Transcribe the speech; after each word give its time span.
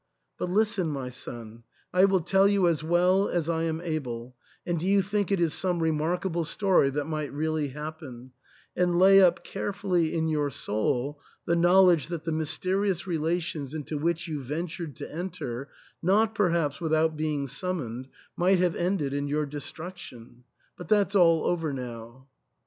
But 0.39 0.49
listen, 0.49 0.87
my 0.89 1.09
son, 1.09 1.61
I 1.93 2.05
will 2.05 2.21
tell 2.21 2.47
you 2.47 2.67
as 2.67 2.83
well 2.83 3.29
as 3.29 3.47
I 3.47 3.65
am 3.65 3.79
able, 3.81 4.35
and 4.65 4.79
do 4.79 4.85
you 4.87 5.03
think 5.03 5.31
it 5.31 5.39
is 5.39 5.53
some 5.53 5.79
remarkable 5.79 6.43
story 6.43 6.89
that 6.89 7.05
might 7.05 7.31
really 7.31 7.67
happen; 7.67 8.31
and 8.75 8.97
lay 8.97 9.21
up 9.21 9.43
carefully 9.43 10.15
in 10.15 10.27
your 10.27 10.49
soul 10.49 11.21
the 11.45 11.55
knowledge 11.55 12.07
that 12.07 12.23
the 12.23 12.31
mysteri 12.31 12.89
ous 12.89 13.05
relations 13.05 13.75
into 13.75 13.95
which 13.95 14.27
you 14.27 14.41
ventured 14.41 14.95
to 14.95 15.11
enter, 15.13 15.69
not 16.01 16.33
per 16.33 16.49
haps 16.49 16.81
without 16.81 17.15
being 17.15 17.47
summoned, 17.47 18.07
might 18.35 18.57
have 18.57 18.75
ended 18.75 19.13
in 19.13 19.27
your 19.27 19.45
destruction— 19.45 20.45
but— 20.79 20.87
^that's 20.89 21.13
all 21.13 21.43
over 21.43 21.71
now." 21.71 22.25